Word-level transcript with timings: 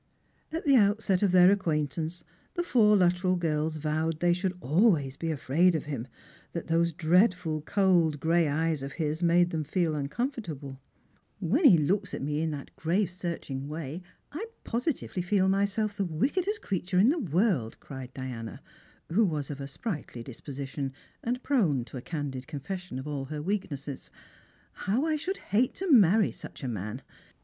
At 0.51 0.65
the 0.65 0.75
outset 0.77 1.21
of 1.21 1.31
their 1.31 1.51
acquaintance 1.51 2.23
the 2.55 2.63
four 2.63 2.97
Luttrell 2.97 3.35
girls 3.35 3.75
vowed 3.75 4.19
they 4.19 4.33
should 4.33 4.57
always 4.59 5.15
be 5.15 5.29
afraid 5.29 5.75
of 5.75 5.85
him, 5.85 6.07
that 6.53 6.65
those 6.65 6.91
dreadful 6.91 7.61
cold 7.61 8.19
grey 8.19 8.47
eyes 8.47 8.81
of 8.81 8.93
his 8.93 9.21
made 9.21 9.51
them 9.51 9.63
feel 9.63 9.93
uncomfortable. 9.93 10.69
8 10.69 10.73
tStrangers 10.73 10.73
and 10.73 11.19
i'ilgrim*." 11.51 11.61
Wlien 11.61 11.69
he 11.69 11.77
looks 11.77 12.13
at 12.15 12.21
me 12.23 12.41
in 12.41 12.49
tliat 12.49 12.69
grave 12.75 13.11
searching 13.11 13.67
way, 13.67 14.01
I 14.31 14.47
posi« 14.65 15.03
lively 15.03 15.21
feel 15.23 15.47
myself 15.47 15.95
the 15.97 16.03
wickedest 16.05 16.63
creature 16.63 16.97
in 16.97 17.09
the 17.09 17.19
world," 17.19 17.79
cried 17.79 18.11
Diana, 18.15 18.59
who 19.11 19.23
was 19.23 19.51
of 19.51 19.61
a 19.61 19.67
sprightly 19.67 20.23
disposition, 20.23 20.93
and 21.23 21.43
prone 21.43 21.85
to 21.85 21.97
a 21.97 22.01
candid 22.01 22.47
confession 22.47 22.97
of 22.97 23.07
all 23.07 23.25
her 23.25 23.43
weaknesses." 23.43 24.09
How 24.87 25.05
I 25.05 25.15
should 25.15 25.37
hate 25.37 25.75
to 25.75 25.91
marry 25.91 26.31
such 26.31 26.63
a 26.63 26.67
man 26.67 27.03